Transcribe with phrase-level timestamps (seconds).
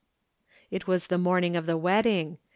[0.71, 2.39] It was the morning of the wedding.